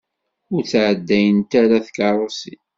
[0.53, 2.61] Ur ttɛeddayent ara tkeṛṛusin.